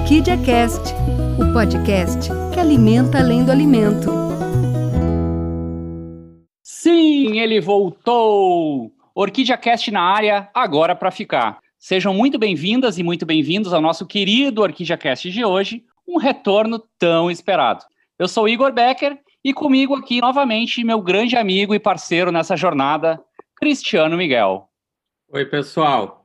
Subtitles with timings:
[0.00, 0.94] Orquídea Cast,
[1.38, 4.10] o podcast que alimenta além do alimento.
[6.62, 8.90] Sim, ele voltou!
[9.14, 11.58] Orquídea Cast na área, agora para ficar.
[11.78, 16.82] Sejam muito bem-vindas e muito bem-vindos ao nosso querido Orquídea Cast de hoje, um retorno
[16.98, 17.84] tão esperado.
[18.18, 23.22] Eu sou Igor Becker e comigo aqui novamente meu grande amigo e parceiro nessa jornada,
[23.54, 24.66] Cristiano Miguel.
[25.28, 26.19] Oi, pessoal.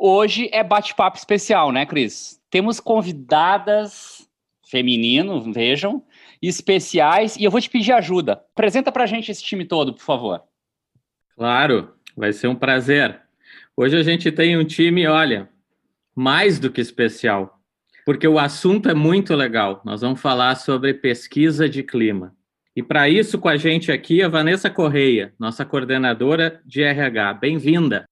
[0.00, 2.40] Hoje é bate-papo especial, né, Cris?
[2.48, 4.30] Temos convidadas
[4.64, 6.04] feminino, vejam,
[6.40, 8.34] especiais, e eu vou te pedir ajuda.
[8.54, 10.42] Apresenta pra gente esse time todo, por favor.
[11.34, 13.20] Claro, vai ser um prazer.
[13.76, 15.48] Hoje a gente tem um time, olha,
[16.14, 17.58] mais do que especial,
[18.06, 19.82] porque o assunto é muito legal.
[19.84, 22.36] Nós vamos falar sobre pesquisa de clima.
[22.76, 27.34] E para isso, com a gente aqui, a Vanessa Correia, nossa coordenadora de RH.
[27.34, 28.07] Bem-vinda.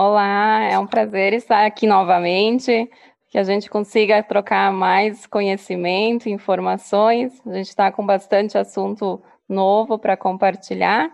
[0.00, 2.88] Olá, é um prazer estar aqui novamente,
[3.30, 7.44] que a gente consiga trocar mais conhecimento, informações.
[7.44, 11.10] A gente está com bastante assunto novo para compartilhar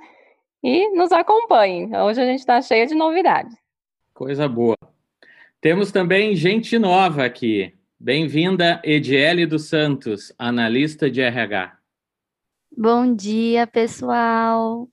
[0.62, 1.96] e nos acompanhe.
[1.96, 3.56] Hoje a gente está cheio de novidades.
[4.12, 4.76] Coisa boa.
[5.62, 7.72] Temos também gente nova aqui.
[7.98, 11.72] Bem-vinda, Ediele dos Santos, analista de RH.
[12.76, 14.86] Bom dia, pessoal.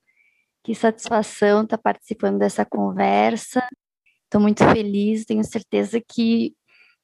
[0.63, 3.67] Que satisfação estar participando dessa conversa.
[4.31, 6.53] Estou muito feliz, tenho certeza que,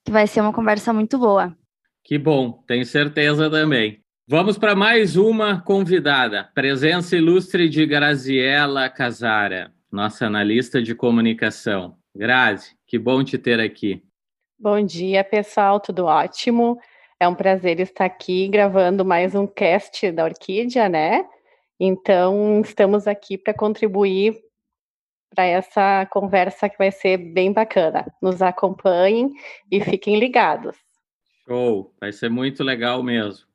[0.06, 1.54] que vai ser uma conversa muito boa.
[2.02, 4.02] Que bom, tenho certeza também.
[4.26, 11.98] Vamos para mais uma convidada, presença ilustre de Graziela Casara, nossa analista de comunicação.
[12.16, 14.02] Grazi, que bom te ter aqui.
[14.58, 16.80] Bom dia, pessoal, tudo ótimo.
[17.20, 21.26] É um prazer estar aqui gravando mais um cast da Orquídea, né?
[21.78, 24.47] Então, estamos aqui para contribuir
[25.30, 28.06] para essa conversa que vai ser bem bacana.
[28.22, 29.32] Nos acompanhem
[29.72, 30.76] e fiquem ligados.
[31.48, 33.46] Show, vai ser muito legal mesmo.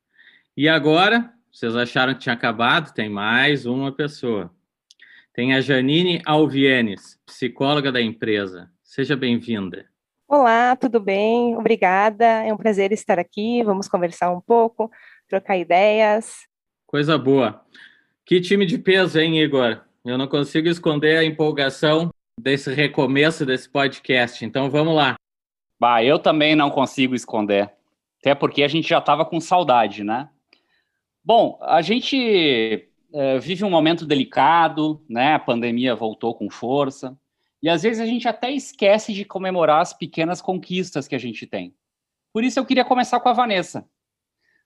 [0.55, 2.93] E agora, vocês acharam que tinha acabado?
[2.93, 4.51] Tem mais uma pessoa.
[5.33, 8.69] Tem a Janine Alvienes, psicóloga da empresa.
[8.83, 9.85] Seja bem-vinda.
[10.27, 11.55] Olá, tudo bem?
[11.55, 12.25] Obrigada.
[12.25, 13.63] É um prazer estar aqui.
[13.63, 14.91] Vamos conversar um pouco,
[15.27, 16.47] trocar ideias.
[16.85, 17.63] Coisa boa.
[18.25, 19.81] Que time de peso, hein, Igor?
[20.05, 22.09] Eu não consigo esconder a empolgação
[22.39, 24.43] desse recomeço desse podcast.
[24.43, 25.15] Então vamos lá.
[25.79, 27.71] Bah, eu também não consigo esconder.
[28.19, 30.29] Até porque a gente já estava com saudade, né?
[31.23, 35.35] Bom, a gente é, vive um momento delicado, né?
[35.35, 37.17] A pandemia voltou com força.
[37.61, 41.47] E às vezes a gente até esquece de comemorar as pequenas conquistas que a gente
[41.47, 41.73] tem.
[42.33, 43.87] Por isso eu queria começar com a Vanessa.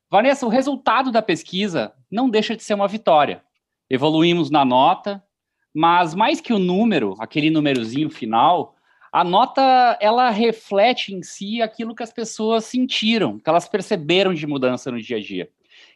[0.10, 3.44] Vanessa, o resultado da pesquisa não deixa de ser uma vitória.
[3.90, 5.24] Evoluímos na nota,
[5.74, 8.76] mas mais que o número, aquele númerozinho final,
[9.12, 14.46] a nota ela reflete em si aquilo que as pessoas sentiram, que elas perceberam de
[14.46, 15.50] mudança no dia a dia.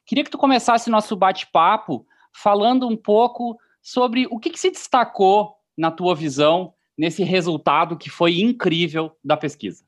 [0.06, 5.56] Queria que tu começasse nosso bate-papo falando um pouco sobre o que, que se destacou
[5.78, 9.84] na tua visão nesse resultado que foi incrível da pesquisa.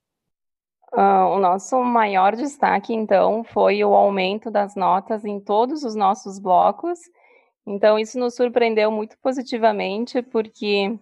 [0.91, 6.37] Uh, o nosso maior destaque, então, foi o aumento das notas em todos os nossos
[6.37, 6.99] blocos
[7.65, 10.97] então, isso nos surpreendeu muito positivamente, porque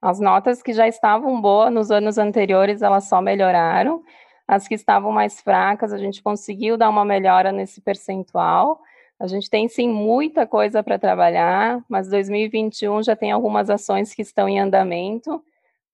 [0.00, 4.02] as notas que já estavam boas nos anos anteriores, elas só melhoraram.
[4.48, 8.80] As que estavam mais fracas, a gente conseguiu dar uma melhora nesse percentual.
[9.20, 14.22] A gente tem sim muita coisa para trabalhar, mas 2021 já tem algumas ações que
[14.22, 15.42] estão em andamento.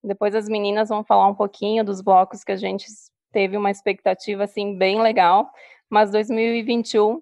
[0.03, 2.87] Depois as meninas vão falar um pouquinho dos blocos que a gente
[3.31, 5.51] teve uma expectativa assim bem legal,
[5.91, 7.21] mas 2021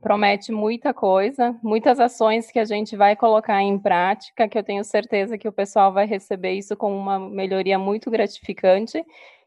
[0.00, 4.84] promete muita coisa, muitas ações que a gente vai colocar em prática, que eu tenho
[4.84, 9.04] certeza que o pessoal vai receber isso com uma melhoria muito gratificante.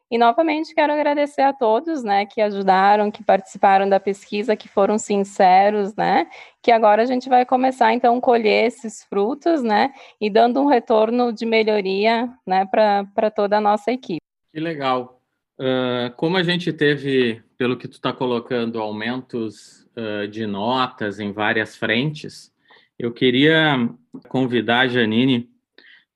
[0.10, 4.98] E novamente quero agradecer a todos, né, que ajudaram, que participaram da pesquisa, que foram
[4.98, 6.28] sinceros, né,
[6.62, 10.66] que agora a gente vai começar então a colher esses frutos, né, e dando um
[10.66, 14.20] retorno de melhoria, né, para toda a nossa equipe.
[14.52, 15.21] Que legal.
[15.62, 21.32] Uh, como a gente teve, pelo que tu está colocando, aumentos uh, de notas em
[21.32, 22.52] várias frentes.
[22.98, 23.88] Eu queria
[24.28, 25.48] convidar a Janine,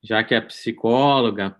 [0.02, 1.54] já que é psicóloga,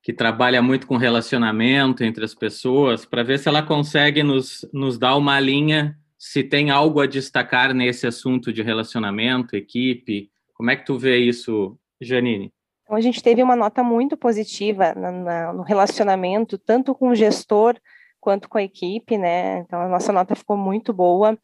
[0.00, 4.96] que trabalha muito com relacionamento entre as pessoas, para ver se ela consegue nos, nos
[4.96, 10.30] dar uma linha, se tem algo a destacar nesse assunto de relacionamento, equipe.
[10.54, 12.52] Como é que tu vê isso, Janine?
[12.86, 17.14] Então, a gente teve uma nota muito positiva na, na, no relacionamento, tanto com o
[17.16, 17.76] gestor
[18.20, 19.58] quanto com a equipe, né?
[19.58, 21.38] Então a nossa nota ficou muito boa.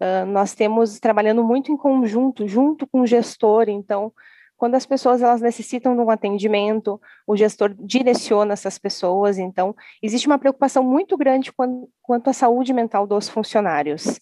[0.00, 4.12] Uh, nós temos trabalhando muito em conjunto, junto com o gestor, então
[4.56, 10.26] quando as pessoas elas necessitam de um atendimento, o gestor direciona essas pessoas, então existe
[10.26, 14.20] uma preocupação muito grande quanto, à saúde mental dos funcionários.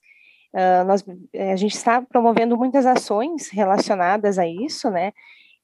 [0.54, 1.04] Uh, nós,
[1.34, 5.12] a gente está promovendo muitas ações relacionadas a isso, né?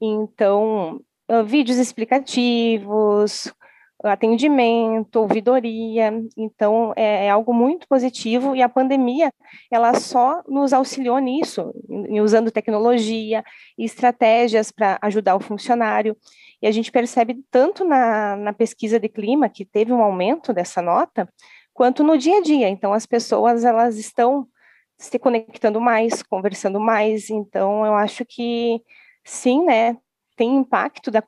[0.01, 1.01] Então,
[1.47, 3.53] vídeos explicativos,
[4.03, 9.33] atendimento, ouvidoria, então é, é, algo muito positivo e a pandemia
[9.71, 11.73] ela só nos auxiliou nisso,
[12.23, 13.43] usando tecnologia
[13.79, 16.17] e estratégias para ajudar o funcionário.
[16.61, 20.83] E a gente percebe tanto na, na pesquisa de clima que teve um aumento dessa
[20.83, 21.29] nota,
[21.73, 22.69] quanto no dia a dia.
[22.69, 24.47] Então as pessoas elas estão
[24.99, 27.31] se conectando mais, conversando mais.
[27.31, 28.81] Então eu acho que
[29.25, 29.97] sim, né,
[30.37, 31.23] tem impacto da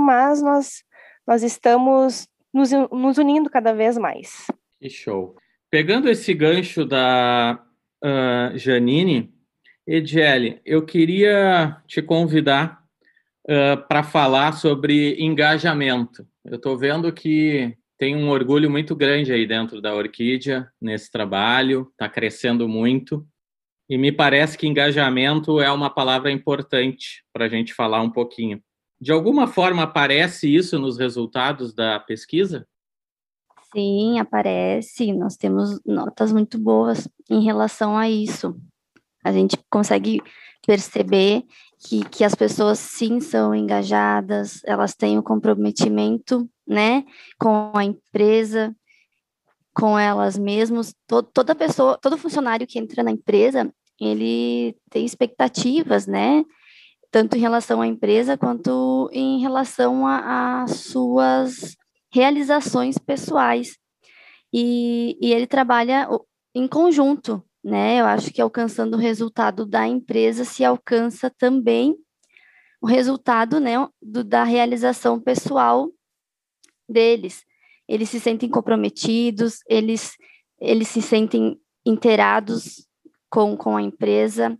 [0.00, 0.84] mas nós
[1.26, 4.46] nós estamos nos, nos unindo cada vez mais.
[4.80, 5.34] Que show.
[5.68, 7.60] Pegando esse gancho da
[8.04, 9.34] uh, Janine,
[9.86, 12.80] Ediele, eu queria te convidar
[13.48, 16.26] uh, para falar sobre engajamento.
[16.44, 21.88] Eu estou vendo que tem um orgulho muito grande aí dentro da Orquídea, nesse trabalho,
[21.92, 23.26] está crescendo muito.
[23.88, 28.60] E me parece que engajamento é uma palavra importante para a gente falar um pouquinho.
[29.00, 32.66] De alguma forma aparece isso nos resultados da pesquisa?
[33.72, 35.12] Sim, aparece.
[35.12, 38.56] Nós temos notas muito boas em relação a isso.
[39.22, 40.22] A gente consegue
[40.66, 41.44] perceber
[41.78, 47.04] que, que as pessoas sim são engajadas, elas têm o um comprometimento, né,
[47.38, 48.74] com a empresa,
[49.76, 50.94] com elas mesmas.
[51.06, 53.70] Todo, toda pessoa, todo funcionário que entra na empresa,
[54.00, 56.44] ele tem expectativas, né,
[57.10, 61.76] tanto em relação à empresa quanto em relação às suas
[62.12, 63.76] realizações pessoais.
[64.52, 66.08] E, e ele trabalha
[66.54, 68.00] em conjunto, né?
[68.00, 71.96] Eu acho que alcançando o resultado da empresa se alcança também
[72.80, 75.90] o resultado, né, do, da realização pessoal
[76.88, 77.45] deles.
[77.88, 80.12] Eles se sentem comprometidos, eles,
[80.60, 82.86] eles se sentem inteirados
[83.30, 84.58] com, com a empresa,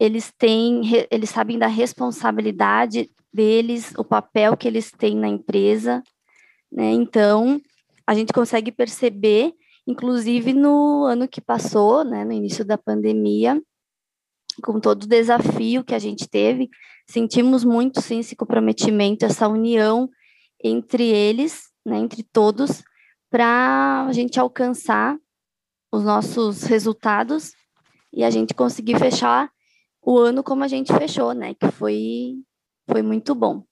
[0.00, 6.02] eles têm, eles sabem da responsabilidade deles, o papel que eles têm na empresa,
[6.70, 6.90] né?
[6.92, 7.60] Então,
[8.06, 9.54] a gente consegue perceber,
[9.86, 13.60] inclusive no ano que passou, né, no início da pandemia,
[14.62, 16.68] com todo o desafio que a gente teve,
[17.08, 20.08] sentimos muito sim esse comprometimento, essa união
[20.62, 22.82] entre eles, né, entre todos,
[23.30, 25.18] para a gente alcançar
[25.92, 27.52] os nossos resultados
[28.12, 29.50] e a gente conseguir fechar
[30.00, 31.54] o ano como a gente fechou, né?
[31.54, 32.36] Que foi,
[32.88, 33.64] foi muito bom.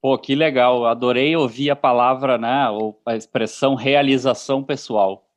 [0.00, 0.84] Pô, que legal.
[0.86, 2.68] Adorei ouvir a palavra, né?
[2.70, 5.28] Ou a expressão realização pessoal.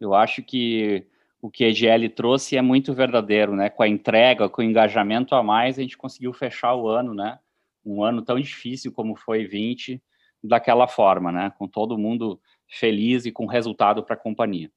[0.00, 1.06] Eu acho que
[1.42, 3.70] o que a EGL trouxe é muito verdadeiro, né?
[3.70, 7.38] Com a entrega, com o engajamento a mais, a gente conseguiu fechar o ano, né?
[7.84, 10.02] Um ano tão difícil como foi 20,
[10.42, 11.52] daquela forma, né?
[11.58, 14.70] Com todo mundo feliz e com resultado para a companhia.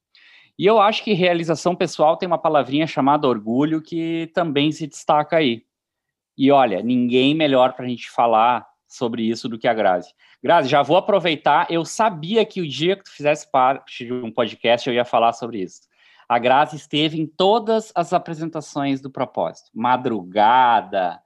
[0.58, 5.38] E eu acho que realização pessoal tem uma palavrinha chamada orgulho que também se destaca
[5.38, 5.64] aí.
[6.38, 10.14] E olha, ninguém melhor para a gente falar sobre isso do que a Grazi.
[10.44, 11.68] Grazi, já vou aproveitar.
[11.70, 15.34] Eu sabia que o dia que tu fizesse parte de um podcast eu ia falar
[15.34, 15.82] sobre isso.
[16.30, 21.20] A Grazi esteve em todas as apresentações do propósito, madrugada,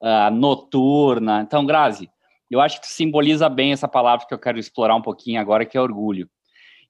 [0.00, 1.42] uh, noturna.
[1.42, 2.10] Então, Grazi,
[2.50, 5.78] eu acho que simboliza bem essa palavra que eu quero explorar um pouquinho agora, que
[5.78, 6.28] é orgulho.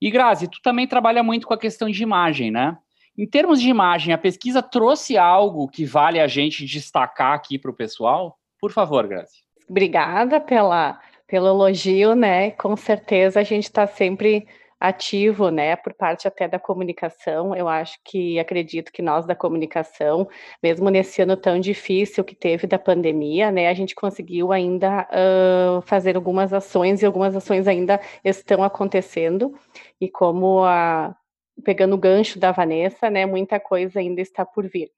[0.01, 2.77] E Grazi, tu também trabalha muito com a questão de imagem, né?
[3.19, 7.71] Em termos de imagem, a pesquisa trouxe algo que vale a gente destacar aqui para
[7.71, 8.39] o pessoal?
[8.59, 9.43] Por favor, Grazi.
[9.69, 12.53] Obrigada pela, pelo elogio, né?
[12.53, 14.47] Com certeza a gente está sempre
[14.81, 17.55] ativo, né, por parte até da comunicação.
[17.55, 20.27] Eu acho que acredito que nós da comunicação,
[20.63, 25.83] mesmo nesse ano tão difícil que teve da pandemia, né, a gente conseguiu ainda uh,
[25.83, 29.55] fazer algumas ações e algumas ações ainda estão acontecendo.
[30.01, 31.15] E como a
[31.63, 34.91] pegando o gancho da Vanessa, né, muita coisa ainda está por vir.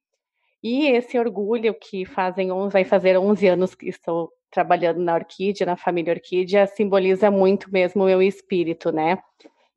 [0.63, 5.67] E esse orgulho que fazem 11, vai fazer 11 anos que estou trabalhando na Orquídea,
[5.67, 9.19] na família Orquídea, simboliza muito mesmo o meu espírito, né?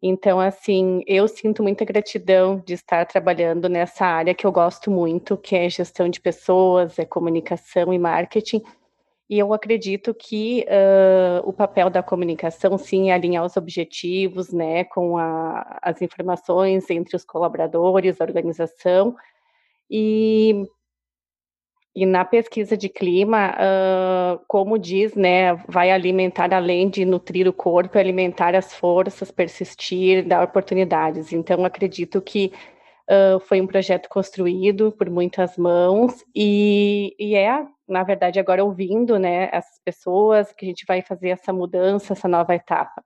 [0.02, 5.38] Então, assim, eu sinto muita gratidão de estar trabalhando nessa área que eu gosto muito,
[5.38, 8.62] que é gestão de pessoas, é comunicação e marketing.
[9.28, 14.84] E eu acredito que uh, o papel da comunicação, sim, é alinhar os objetivos, né,
[14.84, 19.16] com a, as informações entre os colaboradores, a organização,
[19.90, 20.68] e
[21.96, 27.54] e na pesquisa de clima, uh, como diz, né, vai alimentar além de nutrir o
[27.54, 31.32] corpo, alimentar as forças, persistir, dar oportunidades.
[31.32, 32.52] Então, acredito que
[33.08, 39.20] Uh, foi um projeto construído por muitas mãos e, e, é, na verdade, agora ouvindo
[39.20, 43.04] né, essas pessoas que a gente vai fazer essa mudança, essa nova etapa.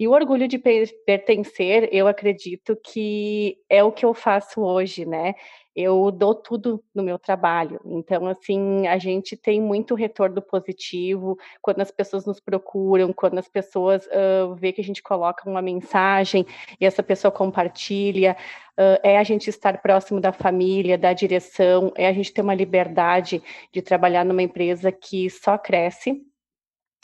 [0.00, 5.34] E o orgulho de pertencer, eu acredito que é o que eu faço hoje, né?
[5.76, 7.78] Eu dou tudo no meu trabalho.
[7.84, 13.46] Então, assim, a gente tem muito retorno positivo quando as pessoas nos procuram, quando as
[13.46, 16.46] pessoas uh, vê que a gente coloca uma mensagem
[16.80, 18.34] e essa pessoa compartilha.
[18.78, 22.54] Uh, é a gente estar próximo da família, da direção, é a gente ter uma
[22.54, 26.22] liberdade de trabalhar numa empresa que só cresce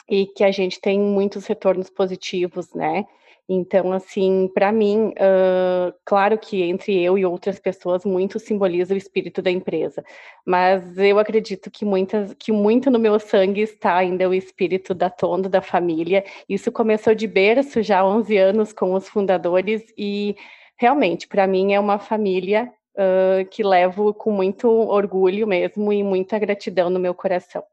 [0.09, 3.05] e que a gente tem muitos retornos positivos, né?
[3.47, 8.97] Então, assim, para mim, uh, claro que entre eu e outras pessoas, muito simboliza o
[8.97, 10.03] espírito da empresa,
[10.45, 15.09] mas eu acredito que, muitas, que muito no meu sangue está ainda o espírito da
[15.09, 16.23] Tondo, da família.
[16.47, 20.37] Isso começou de berço já há 11 anos com os fundadores e,
[20.77, 26.39] realmente, para mim é uma família uh, que levo com muito orgulho mesmo e muita
[26.39, 27.63] gratidão no meu coração.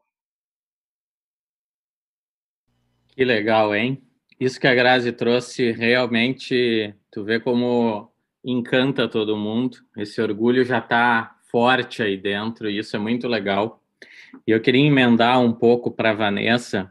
[3.15, 4.10] Que legal, hein?
[4.41, 8.11] Isso que a Grazi trouxe realmente, tu vê como
[8.43, 9.77] encanta todo mundo.
[9.95, 13.83] Esse orgulho já está forte aí dentro e isso é muito legal.
[14.47, 16.91] E eu queria emendar um pouco para a Vanessa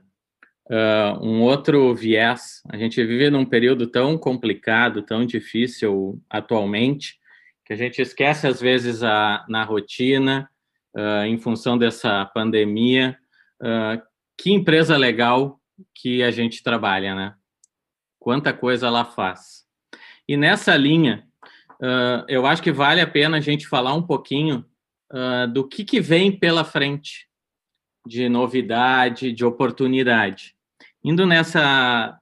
[0.70, 2.62] uh, um outro viés.
[2.70, 7.18] A gente vive num período tão complicado, tão difícil atualmente,
[7.66, 10.48] que a gente esquece às vezes a, na rotina,
[10.96, 13.18] uh, em função dessa pandemia.
[13.60, 14.00] Uh,
[14.38, 15.60] que empresa legal
[15.96, 17.34] que a gente trabalha, né?
[18.30, 19.66] Quanta coisa ela faz.
[20.28, 21.28] E nessa linha,
[21.82, 24.64] uh, eu acho que vale a pena a gente falar um pouquinho
[25.12, 27.28] uh, do que, que vem pela frente
[28.06, 30.56] de novidade, de oportunidade.
[31.04, 32.20] Indo nessa,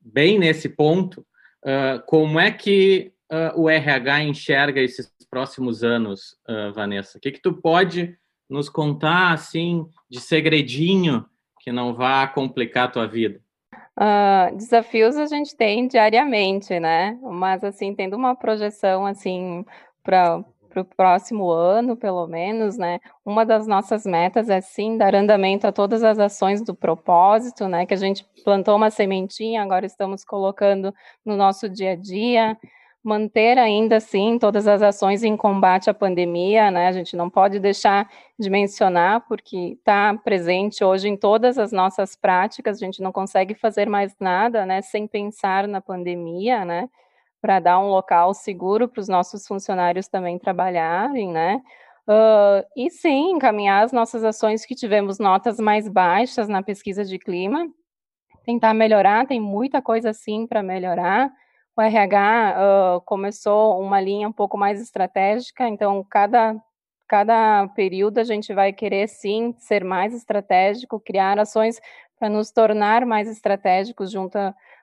[0.00, 1.20] bem nesse ponto,
[1.62, 3.12] uh, como é que
[3.54, 6.38] o RH enxerga esses próximos anos,
[6.74, 7.18] Vanessa?
[7.18, 8.16] O que, que tu pode
[8.48, 11.26] nos contar, assim, de segredinho
[11.60, 13.43] que não vá complicar a tua vida?
[13.96, 17.18] Uh, desafios a gente tem diariamente, né?
[17.22, 19.64] Mas assim, tendo uma projeção assim
[20.02, 22.98] para para o próximo ano, pelo menos, né?
[23.24, 27.86] Uma das nossas metas é sim dar andamento a todas as ações do propósito, né?
[27.86, 30.92] Que a gente plantou uma sementinha, agora estamos colocando
[31.24, 32.58] no nosso dia a dia
[33.04, 36.88] manter ainda assim todas as ações em combate à pandemia, né?
[36.88, 38.08] A gente não pode deixar
[38.38, 43.54] de mencionar, porque está presente hoje em todas as nossas práticas, a gente não consegue
[43.54, 46.88] fazer mais nada, né, sem pensar na pandemia, né?
[47.42, 51.60] Para dar um local seguro para os nossos funcionários também trabalharem, né?
[52.08, 57.18] Uh, e sim, encaminhar as nossas ações que tivemos notas mais baixas na pesquisa de
[57.18, 57.66] clima,
[58.44, 61.30] tentar melhorar, tem muita coisa sim para melhorar
[61.76, 66.56] o RH uh, começou uma linha um pouco mais estratégica, então cada,
[67.08, 71.80] cada período a gente vai querer sim ser mais estratégico, criar ações
[72.18, 74.38] para nos tornar mais estratégicos junto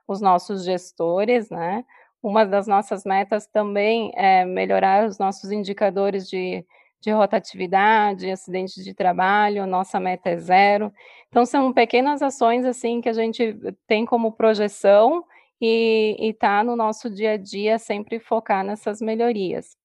[0.07, 1.85] aos nossos gestores, né?
[2.21, 6.63] Uma das nossas metas também é melhorar os nossos indicadores de,
[6.99, 10.93] de rotatividade, acidentes de trabalho, nossa meta é zero.
[11.29, 13.57] Então, são pequenas ações, assim, que a gente
[13.87, 15.23] tem como projeção
[15.61, 19.77] e está no nosso dia a dia sempre focar nessas melhorias.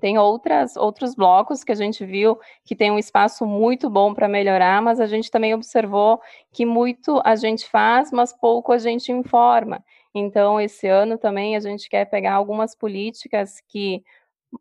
[0.00, 4.28] Tem outras, outros blocos que a gente viu que tem um espaço muito bom para
[4.28, 6.20] melhorar, mas a gente também observou
[6.52, 9.84] que muito a gente faz, mas pouco a gente informa.
[10.14, 14.02] Então, esse ano também a gente quer pegar algumas políticas que,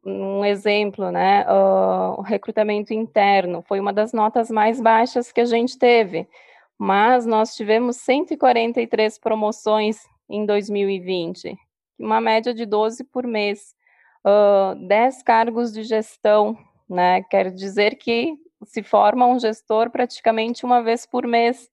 [0.03, 5.45] um exemplo, né, uh, o recrutamento interno foi uma das notas mais baixas que a
[5.45, 6.27] gente teve,
[6.77, 11.57] mas nós tivemos 143 promoções em 2020,
[11.99, 13.75] uma média de 12 por mês,
[14.25, 16.57] uh, 10 cargos de gestão,
[16.89, 17.23] né?
[17.23, 21.69] Quer dizer que se forma um gestor praticamente uma vez por mês.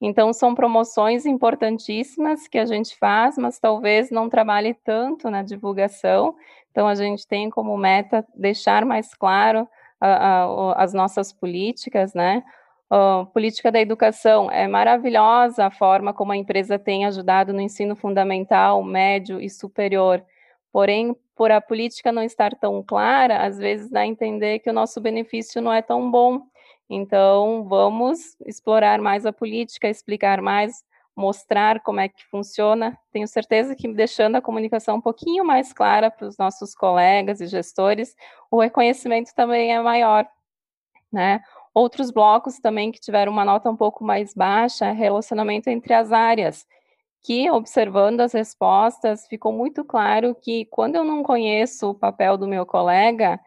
[0.00, 6.36] Então, são promoções importantíssimas que a gente faz, mas talvez não trabalhe tanto na divulgação.
[6.70, 12.44] Então, a gente tem como meta deixar mais claro uh, uh, as nossas políticas, né?
[12.90, 17.94] Uh, política da educação, é maravilhosa a forma como a empresa tem ajudado no ensino
[17.94, 20.24] fundamental, médio e superior.
[20.72, 24.72] Porém, por a política não estar tão clara, às vezes dá a entender que o
[24.72, 26.42] nosso benefício não é tão bom.
[26.88, 30.82] Então, vamos explorar mais a política, explicar mais,
[31.14, 32.98] mostrar como é que funciona.
[33.12, 37.46] Tenho certeza que deixando a comunicação um pouquinho mais clara para os nossos colegas e
[37.46, 38.16] gestores,
[38.50, 40.26] o reconhecimento também é maior,
[41.12, 41.42] né?
[41.78, 46.10] Outros blocos também que tiveram uma nota um pouco mais baixa é relacionamento entre as
[46.10, 46.66] áreas.
[47.22, 52.48] que, observando as respostas, ficou muito claro que quando eu não conheço o papel do
[52.48, 53.38] meu colega,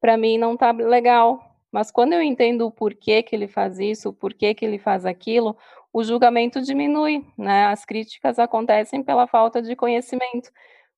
[0.00, 1.40] para mim não está legal.
[1.70, 5.06] Mas quando eu entendo o porquê que ele faz isso, o porquê que ele faz
[5.06, 5.56] aquilo,
[5.92, 7.66] o julgamento diminui, né?
[7.66, 10.50] As críticas acontecem pela falta de conhecimento.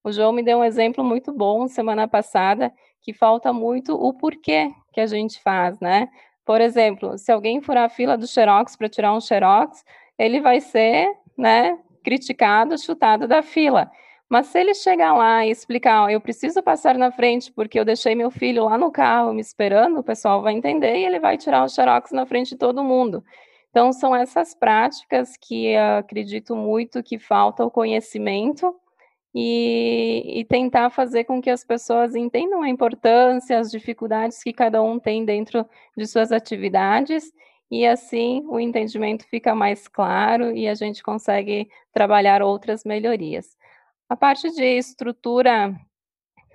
[0.02, 4.73] O João me deu um exemplo muito bom semana passada, que falta muito o porquê
[4.92, 6.09] que a gente faz, né?
[6.49, 9.85] Por exemplo, se alguém furar a fila do Xerox para tirar um Xerox,
[10.19, 13.90] ele vai ser, né, criticado, chutado da fila.
[14.31, 18.14] Mas se ele chegar lá e explicar, eu preciso passar na frente porque eu deixei
[18.14, 21.64] meu filho lá no carro me esperando, o pessoal vai entender e ele vai tirar
[21.64, 23.23] o xerox na frente de todo mundo.
[23.69, 28.75] Então, são essas práticas que acredito muito que falta o conhecimento
[29.35, 34.82] e, e, tentar fazer com que as pessoas entendam a importância, as dificuldades que cada
[34.82, 35.66] um tem dentro
[35.97, 37.30] de suas atividades
[37.70, 43.56] e assim o entendimento fica mais claro e a gente consegue trabalhar outras melhorias.
[44.08, 45.78] A parte de estrutura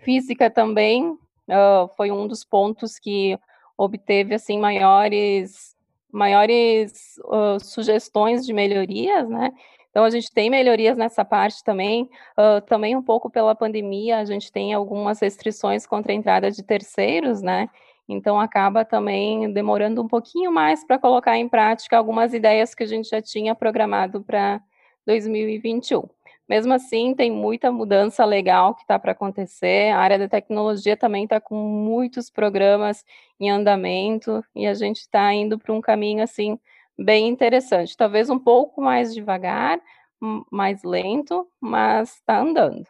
[0.04, 3.38] física também uh, foi um dos pontos que
[3.78, 5.74] obteve assim maiores
[6.12, 9.52] maiores uh, sugestões de melhorias, né?
[9.94, 14.26] Então a gente tem melhorias nessa parte também, uh, também um pouco pela pandemia, a
[14.26, 17.70] gente tem algumas restrições contra a entrada de terceiros, né?
[18.10, 22.88] Então, acaba também demorando um pouquinho mais para colocar em prática algumas ideias que a
[22.88, 24.60] gente já tinha programado para
[25.06, 26.10] 2021.
[26.50, 29.92] Mesmo assim, tem muita mudança legal que está para acontecer.
[29.92, 33.06] A área da tecnologia também está com muitos programas
[33.40, 36.60] em andamento e a gente está indo para um caminho assim
[36.98, 37.98] bem interessante.
[37.98, 39.80] Talvez um pouco mais devagar,
[40.52, 42.86] mais lento, mas está andando.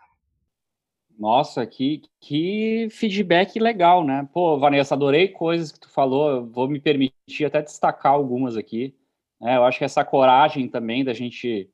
[1.18, 4.28] Nossa, que, que feedback legal, né?
[4.34, 6.46] Pô, Vanessa, adorei coisas que tu falou.
[6.46, 8.96] Vou me permitir até destacar algumas aqui.
[9.42, 11.70] É, eu acho que essa coragem também da gente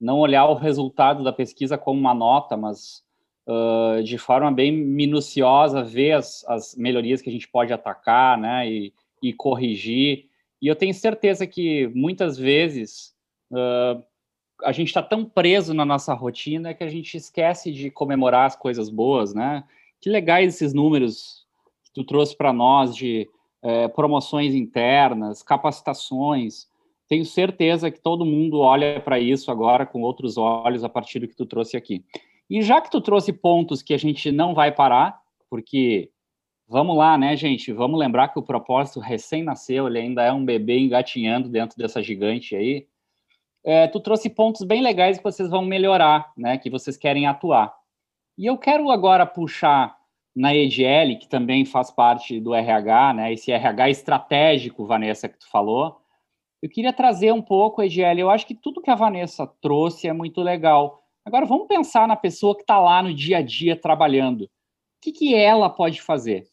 [0.00, 3.02] não olhar o resultado da pesquisa como uma nota, mas
[3.46, 8.70] uh, de forma bem minuciosa ver as, as, melhorias que a gente pode atacar, né?
[8.70, 10.28] E, e corrigir.
[10.60, 13.14] E eu tenho certeza que muitas vezes
[13.50, 14.02] uh,
[14.64, 18.56] a gente está tão preso na nossa rotina que a gente esquece de comemorar as
[18.56, 19.64] coisas boas, né?
[20.00, 21.46] Que legais esses números
[21.84, 23.28] que tu trouxe para nós de
[23.62, 26.68] é, promoções internas, capacitações.
[27.08, 31.28] Tenho certeza que todo mundo olha para isso agora com outros olhos a partir do
[31.28, 32.04] que tu trouxe aqui.
[32.48, 36.10] E já que tu trouxe pontos que a gente não vai parar, porque
[36.68, 37.72] vamos lá, né, gente?
[37.72, 42.02] Vamos lembrar que o propósito recém nasceu, ele ainda é um bebê engatinhando dentro dessa
[42.02, 42.86] gigante aí
[43.66, 46.56] é, tu trouxe pontos bem legais que vocês vão melhorar, né?
[46.56, 47.74] Que vocês querem atuar.
[48.38, 49.96] E eu quero agora puxar
[50.32, 53.32] na EGL, que também faz parte do RH, né?
[53.32, 56.00] Esse RH estratégico, Vanessa, que tu falou.
[56.62, 58.20] Eu queria trazer um pouco, EGL.
[58.20, 61.02] Eu acho que tudo que a Vanessa trouxe é muito legal.
[61.24, 64.42] Agora vamos pensar na pessoa que está lá no dia a dia trabalhando.
[64.42, 64.48] O
[65.02, 66.46] que, que ela pode fazer?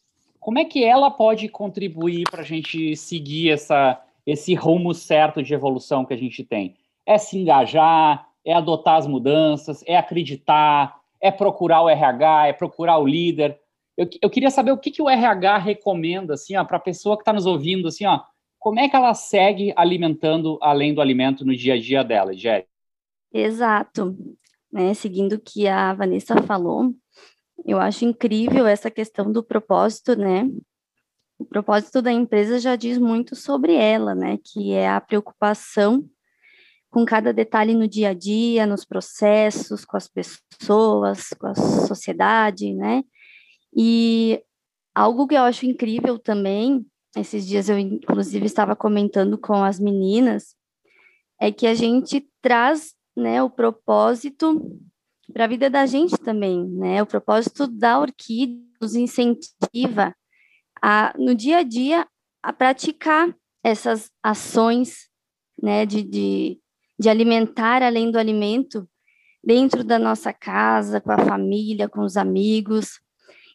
[0.43, 5.53] Como é que ela pode contribuir para a gente seguir essa, esse rumo certo de
[5.53, 6.75] evolução que a gente tem?
[7.05, 12.97] é se engajar, é adotar as mudanças, é acreditar, é procurar o RH, é procurar
[12.97, 13.59] o líder.
[13.97, 17.21] Eu, eu queria saber o que, que o RH recomenda assim, para a pessoa que
[17.21, 18.21] está nos ouvindo, assim, ó,
[18.59, 22.69] como é que ela segue alimentando além do alimento no dia a dia dela, Jéssica?
[23.33, 24.15] Exato.
[24.71, 26.93] Né, seguindo o que a Vanessa falou,
[27.65, 30.49] eu acho incrível essa questão do propósito, né?
[31.39, 34.37] O propósito da empresa já diz muito sobre ela, né?
[34.43, 36.07] Que é a preocupação
[36.89, 42.73] com cada detalhe no dia a dia, nos processos, com as pessoas, com a sociedade,
[42.73, 43.03] né?
[43.75, 44.43] E
[44.93, 46.85] algo que eu acho incrível também,
[47.17, 50.55] esses dias eu inclusive estava comentando com as meninas,
[51.39, 54.79] é que a gente traz, né, o propósito
[55.31, 57.01] para a vida da gente também, né?
[57.01, 60.15] O propósito da Orquídea nos incentiva
[60.81, 62.07] a no dia a dia
[62.41, 63.33] a praticar
[63.63, 65.07] essas ações,
[65.61, 66.59] né, de, de
[66.97, 68.87] de alimentar além do alimento
[69.43, 73.01] dentro da nossa casa, com a família, com os amigos.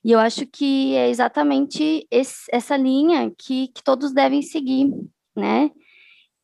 [0.04, 4.90] E eu acho que é exatamente esse, essa linha que, que todos devem seguir,
[5.34, 5.70] né?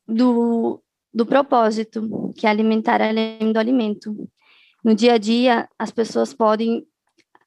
[0.06, 0.82] Do,
[1.12, 4.28] do propósito, que é alimentar além do alimento.
[4.84, 6.86] No dia a dia, as pessoas podem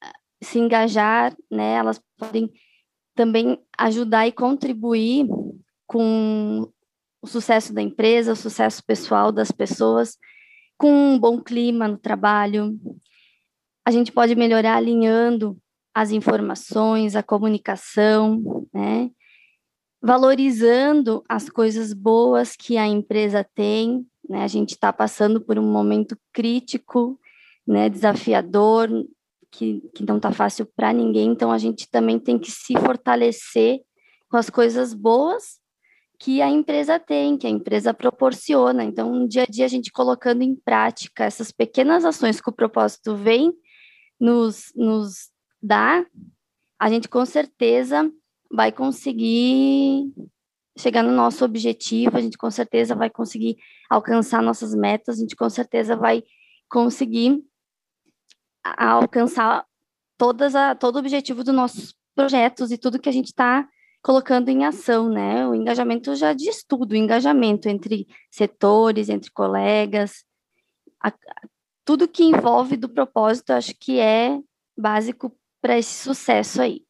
[0.01, 1.75] ah, se engajar, né?
[1.75, 2.51] Elas podem
[3.13, 5.27] também ajudar e contribuir
[5.85, 6.67] com
[7.21, 10.17] o sucesso da empresa, o sucesso pessoal das pessoas,
[10.79, 12.75] com um bom clima no trabalho.
[13.85, 15.55] A gente pode melhorar alinhando
[15.93, 19.11] as informações, a comunicação, né?
[20.01, 24.43] Valorizando as coisas boas que a empresa tem, né?
[24.43, 27.19] A gente está passando por um momento crítico,
[27.67, 27.89] né?
[27.89, 28.89] Desafiador,
[29.51, 31.29] que, que não está fácil para ninguém.
[31.29, 33.79] Então a gente também tem que se fortalecer
[34.29, 35.59] com as coisas boas
[36.19, 38.83] que a empresa tem, que a empresa proporciona.
[38.83, 42.53] Então, no dia a dia, a gente colocando em prática essas pequenas ações que o
[42.53, 43.53] propósito vem
[44.19, 45.29] nos, nos
[45.61, 46.05] dar,
[46.79, 48.11] a gente com certeza
[48.51, 50.11] vai conseguir
[50.77, 53.57] chegar no nosso objetivo, a gente com certeza vai conseguir
[53.89, 56.23] alcançar nossas metas, a gente com certeza vai
[56.69, 57.43] conseguir
[58.77, 59.65] alcançar
[60.17, 63.67] todas a, todo o objetivo dos nossos projetos e tudo que a gente está
[64.01, 65.47] colocando em ação, né?
[65.47, 70.23] O engajamento já diz tudo, o engajamento entre setores, entre colegas,
[71.03, 71.11] a,
[71.85, 74.39] tudo que envolve do propósito, acho que é
[74.77, 76.81] básico para esse sucesso aí.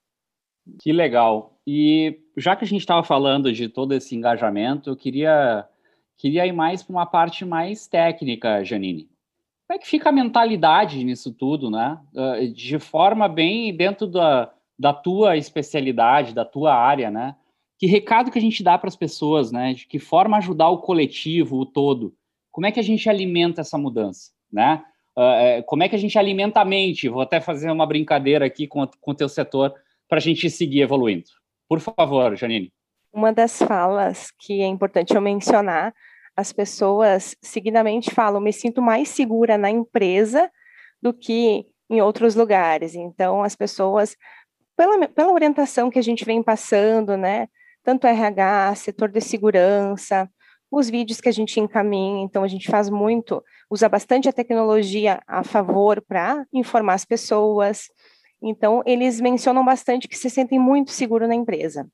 [0.82, 1.60] Que legal.
[1.66, 5.68] E já que a gente estava falando de todo esse engajamento, eu queria,
[6.18, 9.10] queria ir mais para uma parte mais técnica, Janine.
[9.68, 12.00] Como é que fica a mentalidade nisso tudo, né?
[12.16, 14.50] Ah, de forma bem dentro da,
[14.80, 17.36] da tua especialidade, da tua área, né?
[17.78, 19.74] Que recado que a gente dá para as pessoas, né?
[19.74, 22.16] De que forma ajudar o coletivo, o todo?
[22.50, 24.84] Como é que a gente alimenta essa mudança, né?
[25.18, 27.10] Uh, como é que a gente alimenta a mente?
[27.10, 29.74] Vou até fazer uma brincadeira aqui com o teu setor
[30.08, 31.26] para a gente seguir evoluindo.
[31.68, 32.72] Por favor, Janine.
[33.12, 35.94] Uma das falas que é importante eu mencionar,
[36.38, 40.50] as pessoas seguidamente falam: me sinto mais segura na empresa
[41.02, 42.96] do que em outros lugares.
[42.96, 44.16] Então, as pessoas,
[44.76, 47.48] pela, pela orientação que a gente vem passando, né,
[47.84, 50.30] tanto RH, setor de segurança,
[50.70, 55.22] os vídeos que a gente encaminha, então a gente faz muito, usa bastante a tecnologia
[55.26, 57.88] a favor para informar as pessoas,
[58.42, 61.88] então, eles mencionam bastante que se sentem muito seguros na empresa.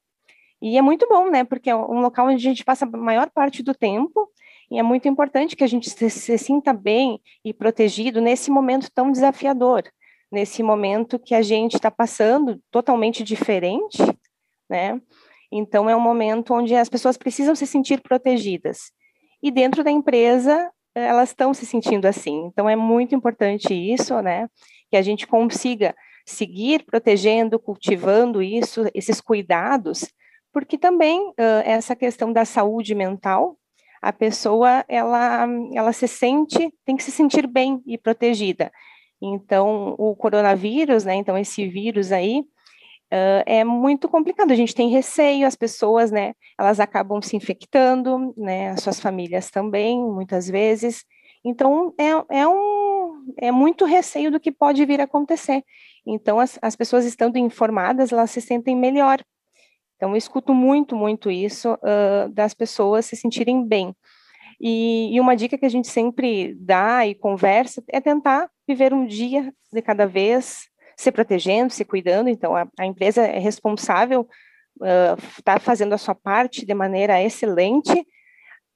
[0.61, 1.43] E é muito bom, né?
[1.43, 4.29] Porque é um local onde a gente passa a maior parte do tempo
[4.73, 8.89] e é muito importante que a gente se, se sinta bem e protegido nesse momento
[8.91, 9.83] tão desafiador,
[10.31, 13.99] nesse momento que a gente está passando totalmente diferente,
[14.67, 14.99] né?
[15.51, 18.91] Então, é um momento onde as pessoas precisam se sentir protegidas.
[19.43, 22.47] E dentro da empresa, elas estão se sentindo assim.
[22.47, 24.49] Então, é muito importante isso, né?
[24.89, 25.93] Que a gente consiga
[26.25, 30.11] seguir protegendo, cultivando isso, esses cuidados,
[30.51, 33.55] porque também uh, essa questão da saúde mental,
[34.03, 38.69] a pessoa ela, ela se sente, tem que se sentir bem e protegida.
[39.21, 44.89] Então, o coronavírus, né, então esse vírus aí, uh, é muito complicado, a gente tem
[44.89, 51.05] receio, as pessoas, né, elas acabam se infectando, né, as suas famílias também, muitas vezes,
[51.45, 55.63] então é, é um, é muito receio do que pode vir a acontecer.
[56.05, 59.23] Então, as, as pessoas estando informadas, elas se sentem melhor.
[60.03, 63.95] Então, eu escuto muito, muito isso uh, das pessoas se sentirem bem.
[64.59, 69.05] E, e, uma dica que a gente sempre dá e conversa é tentar viver um
[69.05, 72.27] dia de cada vez, se protegendo, se cuidando.
[72.27, 74.27] Então, a, a empresa é responsável,
[75.37, 78.05] está uh, fazendo a sua parte de maneira excelente,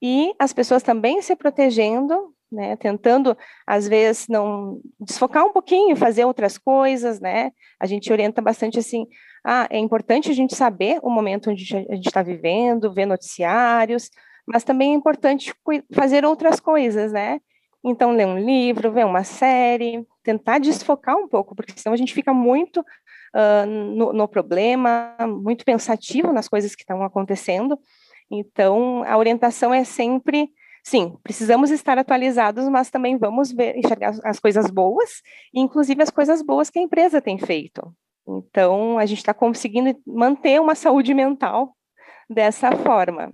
[0.02, 2.76] e as pessoas também se protegendo né?
[2.76, 7.52] Tentando, às vezes, não desfocar um pouquinho, fazer outras coisas, né?
[7.80, 9.06] A gente orienta bastante assim,
[9.44, 14.10] ah, é importante a gente saber o momento onde a gente está vivendo, ver noticiários,
[14.46, 15.54] mas também é importante
[15.94, 17.40] fazer outras coisas, né?
[17.84, 22.14] Então, ler um livro, ver uma série, tentar desfocar um pouco, porque senão a gente
[22.14, 27.80] fica muito uh, no, no problema, muito pensativo nas coisas que estão acontecendo.
[28.30, 30.50] Então, a orientação é sempre
[30.88, 35.22] sim, precisamos estar atualizados, mas também vamos ver, enxergar as coisas boas,
[35.54, 37.94] inclusive as coisas boas que a empresa tem feito.
[38.26, 41.76] Então, a gente está conseguindo manter uma saúde mental
[42.30, 43.30] dessa forma.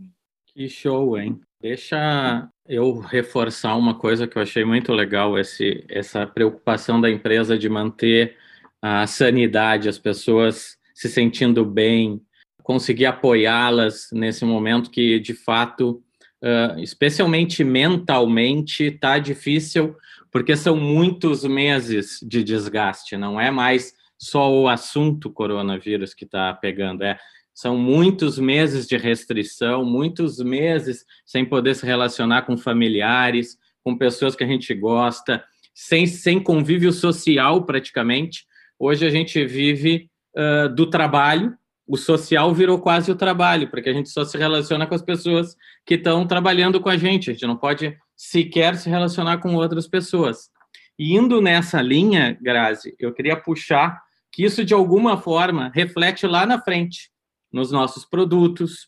[0.47, 1.39] Que show, hein?
[1.61, 7.55] Deixa eu reforçar uma coisa que eu achei muito legal, esse, essa preocupação da empresa
[7.55, 8.35] de manter
[8.81, 12.19] a sanidade, as pessoas se sentindo bem,
[12.63, 16.03] conseguir apoiá-las nesse momento que, de fato,
[16.43, 19.95] uh, especialmente mentalmente, está difícil,
[20.31, 26.53] porque são muitos meses de desgaste, não é mais só o assunto coronavírus que está
[26.53, 27.17] pegando, é
[27.53, 34.35] são muitos meses de restrição, muitos meses sem poder se relacionar com familiares, com pessoas
[34.35, 38.45] que a gente gosta, sem, sem convívio social praticamente.
[38.79, 41.55] Hoje a gente vive uh, do trabalho,
[41.93, 45.55] o social virou quase o trabalho, porque a gente só se relaciona com as pessoas
[45.85, 49.87] que estão trabalhando com a gente, a gente não pode sequer se relacionar com outras
[49.87, 50.49] pessoas.
[50.97, 54.01] E indo nessa linha, Grazi, eu queria puxar
[54.31, 57.11] que isso de alguma forma reflete lá na frente,
[57.51, 58.87] nos nossos produtos,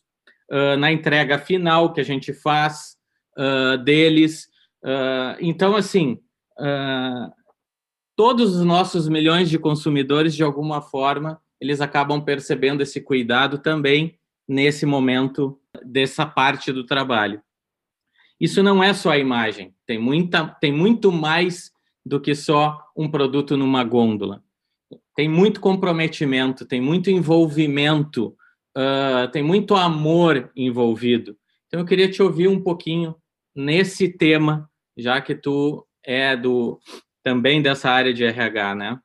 [0.76, 2.96] na entrega final que a gente faz,
[3.38, 4.48] uh, deles.
[4.82, 6.18] Uh, então, assim,
[8.16, 14.18] todos os nossos milhões de consumidores, de alguma forma, eles acabam percebendo esse cuidado também
[14.48, 17.42] nesse momento dessa parte do trabalho.
[18.40, 21.72] Isso não é só a imagem, tem, muita, tem muito mais
[22.04, 24.42] do que só um produto numa gôndola.
[25.14, 28.36] Tem muito comprometimento, tem muito envolvimento,
[28.76, 31.36] uh, tem muito amor envolvido.
[31.66, 33.16] Então, eu queria te ouvir um pouquinho
[33.54, 36.78] nesse tema, já que tu é do
[37.24, 39.00] também dessa área de RH, né?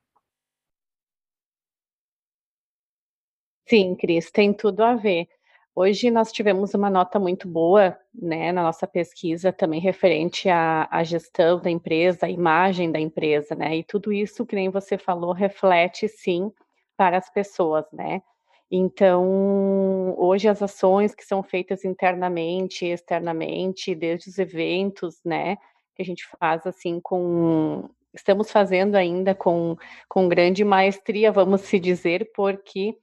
[3.71, 5.29] Sim, Cris, tem tudo a ver.
[5.73, 11.05] Hoje nós tivemos uma nota muito boa, né, na nossa pesquisa também referente à, à,
[11.05, 15.31] gestão da empresa, à imagem da empresa, né, e tudo isso, que nem você falou,
[15.31, 16.51] reflete sim
[16.97, 18.21] para as pessoas, né.
[18.69, 25.55] Então, hoje as ações que são feitas internamente, externamente, desde os eventos, né,
[25.95, 29.77] que a gente faz assim com estamos fazendo ainda com,
[30.09, 32.97] com grande maestria, vamos se dizer, porque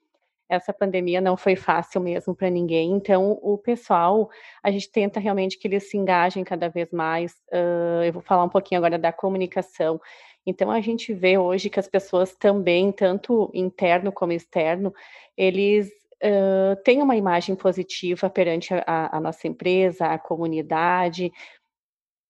[0.48, 2.92] essa pandemia não foi fácil mesmo para ninguém.
[2.92, 4.30] Então, o pessoal,
[4.62, 7.32] a gente tenta realmente que eles se engajem cada vez mais.
[7.52, 10.00] Uh, eu vou falar um pouquinho agora da comunicação.
[10.46, 14.94] Então, a gente vê hoje que as pessoas também, tanto interno como externo,
[15.36, 15.88] eles
[16.22, 21.30] uh, têm uma imagem positiva perante a, a nossa empresa, a comunidade,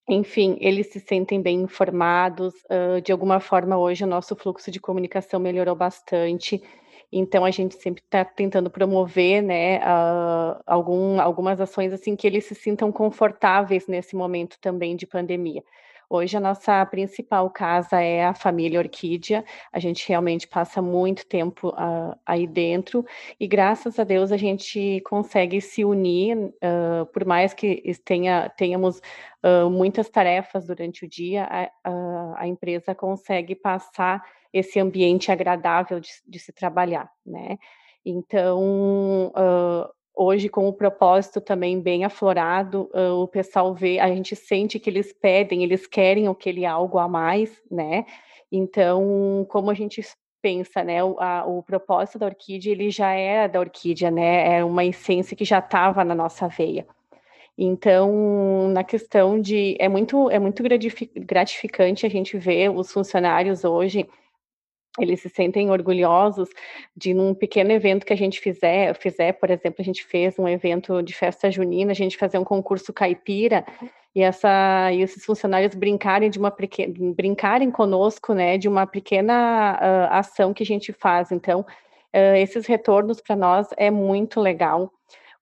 [0.08, 2.54] enfim, eles se sentem bem informados.
[2.64, 6.62] Uh, de alguma forma, hoje o nosso fluxo de comunicação melhorou bastante.
[7.12, 12.44] Então a gente sempre está tentando promover, né, uh, algum, algumas ações assim que eles
[12.44, 15.62] se sintam confortáveis nesse momento também de pandemia.
[16.10, 19.44] Hoje a nossa principal casa é a família Orquídea.
[19.70, 23.04] A gente realmente passa muito tempo uh, aí dentro
[23.38, 29.02] e graças a Deus a gente consegue se unir, uh, por mais que tenha, tenhamos
[29.44, 36.00] uh, muitas tarefas durante o dia, a, a, a empresa consegue passar esse ambiente agradável
[36.00, 37.58] de, de se trabalhar, né?
[38.04, 44.34] Então, uh, hoje com o propósito também bem aflorado, uh, o pessoal vê, a gente
[44.34, 48.06] sente que eles pedem, eles querem aquele algo a mais, né?
[48.50, 50.02] Então, como a gente
[50.40, 54.58] pensa, né, o, a, o propósito da orquídea, ele já é da orquídea, né?
[54.58, 56.86] É uma essência que já estava na nossa veia.
[57.56, 60.62] Então, na questão de é muito é muito
[61.16, 64.08] gratificante a gente ver os funcionários hoje
[64.98, 66.48] eles se sentem orgulhosos
[66.96, 70.48] de num pequeno evento que a gente fizer, fizer, por exemplo, a gente fez um
[70.48, 73.64] evento de festa junina, a gente fazer um concurso caipira
[74.14, 76.54] e essa e esses funcionários brincarem de uma
[77.16, 81.30] brincarem conosco, né, de uma pequena uh, ação que a gente faz.
[81.30, 84.92] Então, uh, esses retornos para nós é muito legal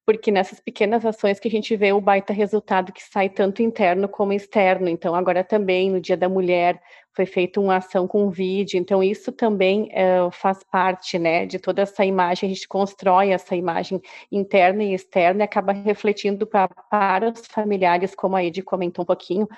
[0.07, 4.09] porque nessas pequenas ações que a gente vê o baita resultado que sai tanto interno
[4.09, 4.89] como externo.
[4.89, 6.81] Então, agora também, no Dia da Mulher,
[7.13, 11.83] foi feita uma ação com vídeo, então isso também é, faz parte, né, de toda
[11.83, 17.31] essa imagem, a gente constrói essa imagem interna e externa e acaba refletindo pra, para
[17.31, 19.49] os familiares, como a Edi comentou um pouquinho,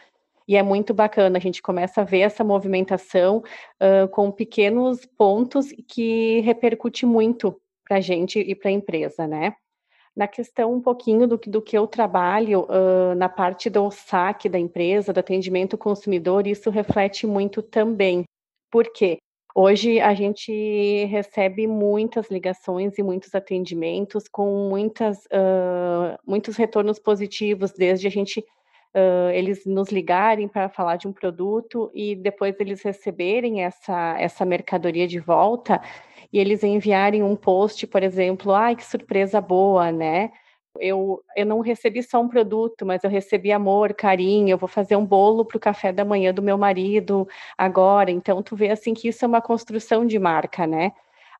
[0.46, 3.42] e é muito bacana, a gente começa a ver essa movimentação
[3.82, 9.54] uh, com pequenos pontos que repercute muito para a gente e para a empresa, né?
[10.16, 14.58] Na questão um pouquinho do, do que eu trabalho uh, na parte do saque da
[14.58, 18.24] empresa, do atendimento ao consumidor, isso reflete muito também.
[18.70, 19.18] Por quê?
[19.54, 27.72] Hoje a gente recebe muitas ligações e muitos atendimentos com muitas, uh, muitos retornos positivos,
[27.72, 28.40] desde a gente
[28.94, 34.44] uh, eles nos ligarem para falar de um produto e depois eles receberem essa, essa
[34.44, 35.80] mercadoria de volta
[36.32, 40.30] e eles enviarem um post, por exemplo, ai, que surpresa boa, né?
[40.80, 44.96] Eu, eu não recebi só um produto, mas eu recebi amor, carinho, eu vou fazer
[44.96, 48.10] um bolo para o café da manhã do meu marido agora.
[48.10, 50.92] Então, tu vê assim que isso é uma construção de marca, né?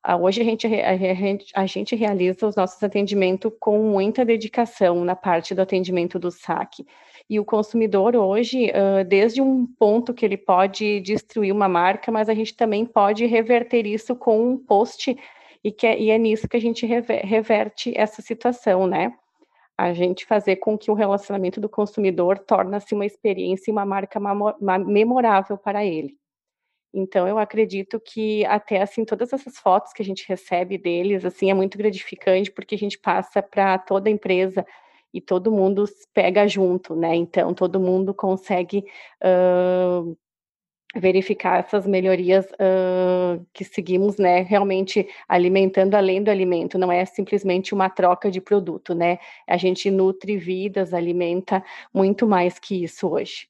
[0.03, 5.03] Ah, hoje a gente, a, gente, a gente realiza os nossos atendimentos com muita dedicação
[5.03, 6.85] na parte do atendimento do saque.
[7.29, 8.71] E o consumidor hoje,
[9.07, 13.85] desde um ponto que ele pode destruir uma marca, mas a gente também pode reverter
[13.85, 15.15] isso com um post,
[15.63, 19.13] e, que é, e é nisso que a gente reverte essa situação, né?
[19.77, 24.19] A gente fazer com que o relacionamento do consumidor torne-se uma experiência e uma marca
[24.87, 26.17] memorável para ele.
[26.91, 31.51] Então eu acredito que até assim todas essas fotos que a gente recebe deles assim
[31.51, 34.65] é muito gratificante porque a gente passa para toda a empresa
[35.13, 37.15] e todo mundo pega junto, né?
[37.15, 38.85] Então todo mundo consegue
[39.23, 40.17] uh,
[40.95, 47.73] verificar essas melhorias uh, que seguimos, né, realmente alimentando além do alimento, não é simplesmente
[47.73, 53.47] uma troca de produto, né, a gente nutre vidas, alimenta muito mais que isso hoje.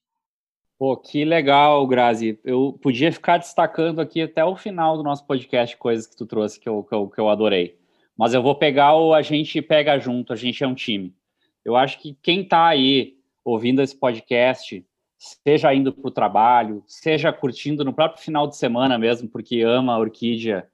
[0.78, 2.39] Pô, que legal, Grazi.
[2.41, 6.58] Eu podia ficar destacando aqui até o final do nosso podcast coisas que tu trouxe
[6.58, 7.78] que eu, que eu, que eu adorei.
[8.17, 11.13] Mas eu vou pegar o A gente pega junto, a gente é um time.
[11.69, 14.84] Eu acho que quem está aí ouvindo esse podcast,
[15.17, 19.93] seja indo para o trabalho, seja curtindo no próprio final de semana mesmo, porque ama
[19.93, 20.67] a orquídea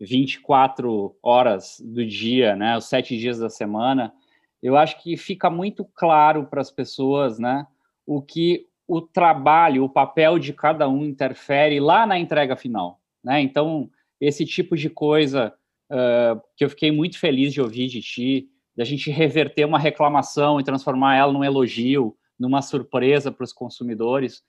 [0.00, 4.14] 24 horas do dia, né, os sete dias da semana,
[4.62, 7.66] eu acho que fica muito claro para as pessoas, né,
[8.06, 13.40] o que o trabalho, o papel de cada um interfere lá na entrega final, né?
[13.40, 15.52] Então, esse tipo de coisa
[15.90, 20.60] uh, que eu fiquei muito feliz de ouvir de ti, da gente reverter uma reclamação
[20.60, 24.42] e transformar ela num elogio, numa surpresa para os consumidores,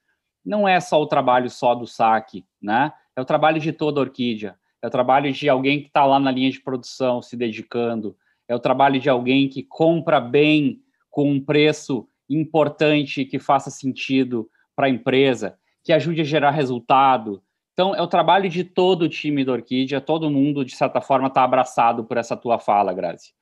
[0.45, 2.91] não é só o trabalho só do saque, né?
[3.15, 6.19] É o trabalho de toda a orquídea, é o trabalho de alguém que está lá
[6.19, 8.15] na linha de produção se dedicando,
[8.47, 14.49] é o trabalho de alguém que compra bem com um preço importante que faça sentido
[14.75, 17.41] para a empresa, que ajude a gerar resultado.
[17.73, 21.27] Então, é o trabalho de todo o time da Orquídea, todo mundo, de certa forma,
[21.27, 23.33] está abraçado por essa tua fala, Grazi.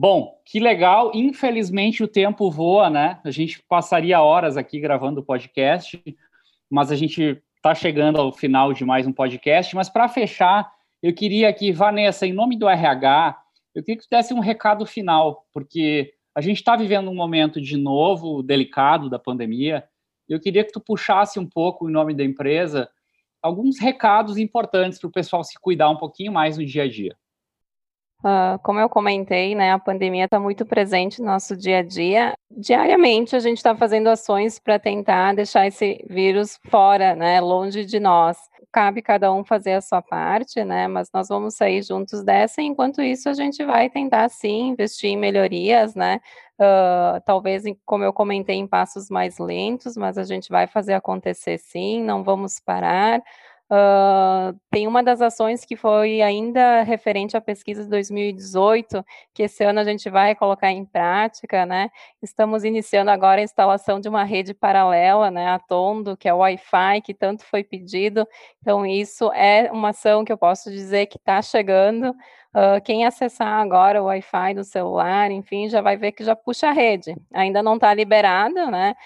[0.00, 1.12] Bom, que legal.
[1.14, 3.20] Infelizmente, o tempo voa, né?
[3.22, 6.02] A gente passaria horas aqui gravando o podcast,
[6.70, 9.76] mas a gente está chegando ao final de mais um podcast.
[9.76, 13.38] Mas para fechar, eu queria aqui, Vanessa, em nome do RH,
[13.74, 17.60] eu queria que tu desse um recado final, porque a gente está vivendo um momento
[17.60, 19.84] de novo delicado da pandemia.
[20.26, 22.88] Eu queria que tu puxasse um pouco, em nome da empresa,
[23.42, 27.14] alguns recados importantes para o pessoal se cuidar um pouquinho mais no dia a dia.
[28.22, 32.34] Uh, como eu comentei, né, a pandemia está muito presente no nosso dia a dia.
[32.50, 37.98] Diariamente a gente está fazendo ações para tentar deixar esse vírus fora, né, longe de
[37.98, 38.36] nós.
[38.70, 42.60] Cabe cada um fazer a sua parte, né, mas nós vamos sair juntos dessa.
[42.60, 46.20] Enquanto isso, a gente vai tentar sim investir em melhorias, né,
[46.60, 51.56] uh, talvez, como eu comentei, em passos mais lentos, mas a gente vai fazer acontecer
[51.56, 52.02] sim.
[52.02, 53.22] Não vamos parar.
[53.72, 59.62] Uh, tem uma das ações que foi ainda referente à pesquisa de 2018, que esse
[59.62, 61.88] ano a gente vai colocar em prática, né?
[62.20, 66.38] Estamos iniciando agora a instalação de uma rede paralela, né, a Tondo, que é o
[66.38, 68.26] Wi-Fi, que tanto foi pedido.
[68.60, 72.12] Então, isso é uma ação que eu posso dizer que está chegando.
[72.52, 76.68] Uh, quem acessar agora o Wi-Fi do celular, enfim, já vai ver que já puxa
[76.68, 77.14] a rede.
[77.32, 78.96] Ainda não está liberada, né?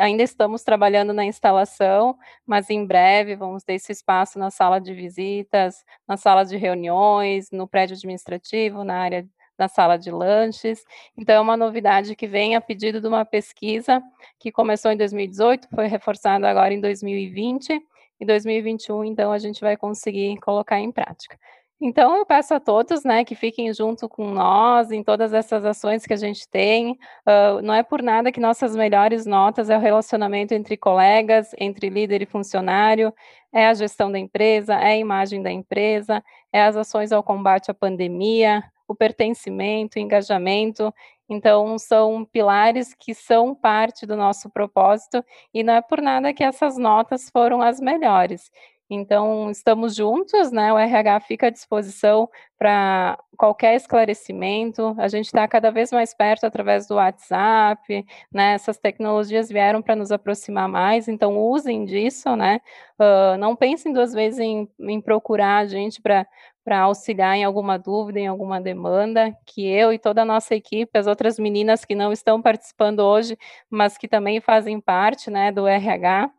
[0.00, 4.92] Ainda estamos trabalhando na instalação, mas em breve vamos ter esse espaço na sala de
[4.92, 10.84] visitas, na sala de reuniões, no prédio administrativo, na área na sala de lanches.
[11.16, 14.00] Então, é uma novidade que vem a pedido de uma pesquisa
[14.38, 17.80] que começou em 2018, foi reforçada agora em 2020,
[18.20, 21.38] e 2021, então, a gente vai conseguir colocar em prática.
[21.80, 26.04] Então, eu peço a todos, né, que fiquem junto com nós em todas essas ações
[26.04, 26.92] que a gente tem.
[27.24, 31.88] Uh, não é por nada que nossas melhores notas é o relacionamento entre colegas, entre
[31.88, 33.14] líder e funcionário,
[33.52, 37.70] é a gestão da empresa, é a imagem da empresa, é as ações ao combate
[37.70, 40.92] à pandemia, o pertencimento, o engajamento.
[41.28, 46.42] Então, são pilares que são parte do nosso propósito e não é por nada que
[46.42, 48.50] essas notas foram as melhores.
[48.90, 50.72] Então, estamos juntos, né?
[50.72, 54.94] O RH fica à disposição para qualquer esclarecimento.
[54.98, 58.54] A gente está cada vez mais perto através do WhatsApp, né?
[58.54, 62.60] Essas tecnologias vieram para nos aproximar mais, então usem disso, né?
[62.98, 66.26] Uh, não pensem duas vezes em, em procurar a gente para
[66.64, 70.98] para auxiliar em alguma dúvida, em alguma demanda, que eu e toda a nossa equipe,
[70.98, 73.38] as outras meninas que não estão participando hoje,
[73.70, 76.30] mas que também fazem parte, né, do RH,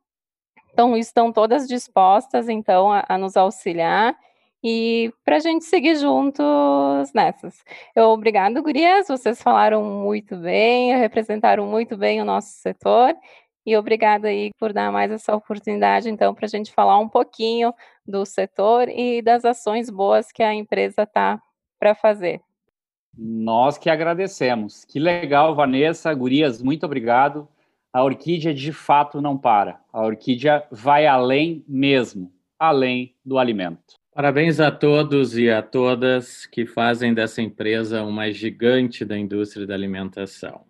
[0.73, 4.15] então, estão todas dispostas, então, a, a nos auxiliar
[4.63, 7.63] e para a gente seguir juntos nessas.
[7.95, 13.15] Eu, obrigado, gurias, vocês falaram muito bem, representaram muito bem o nosso setor,
[13.65, 17.73] e obrigada aí por dar mais essa oportunidade, então, para a gente falar um pouquinho
[18.05, 21.41] do setor e das ações boas que a empresa está
[21.79, 22.41] para fazer.
[23.17, 24.85] Nós que agradecemos.
[24.85, 27.47] Que legal, Vanessa, gurias, muito obrigado
[27.91, 29.81] a orquídea de fato não para.
[29.91, 33.99] A orquídea vai além mesmo, além do alimento.
[34.13, 39.73] Parabéns a todos e a todas que fazem dessa empresa uma gigante da indústria da
[39.73, 40.65] alimentação.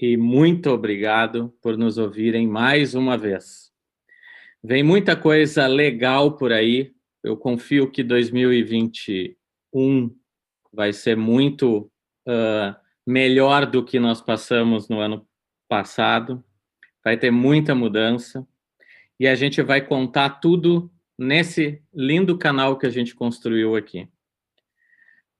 [0.00, 3.70] E muito obrigado por nos ouvirem mais uma vez.
[4.62, 6.94] Vem muita coisa legal por aí.
[7.22, 9.36] Eu confio que 2021
[10.72, 11.90] vai ser muito
[12.26, 12.74] uh,
[13.06, 15.26] melhor do que nós passamos no ano
[15.74, 16.44] passado,
[17.02, 18.46] vai ter muita mudança
[19.18, 24.08] e a gente vai contar tudo nesse lindo canal que a gente construiu aqui.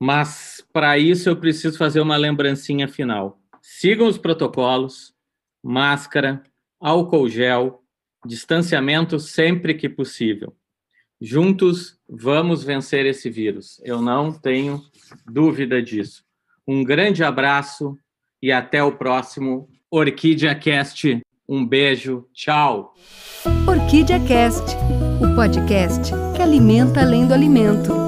[0.01, 3.41] Mas para isso eu preciso fazer uma lembrancinha final.
[3.62, 5.14] Sigam os protocolos,
[5.62, 6.43] máscara,
[6.80, 7.85] álcool gel,
[8.26, 10.53] distanciamento sempre que possível.
[11.20, 13.80] Juntos vamos vencer esse vírus.
[13.85, 14.82] Eu não tenho
[15.24, 16.24] dúvida disso.
[16.66, 17.97] Um grande abraço
[18.43, 21.20] e até o próximo Orquídea Cast.
[21.49, 22.95] Um beijo, tchau.
[23.66, 24.76] Orquídea Cast,
[25.20, 28.04] o podcast que alimenta além do alimento.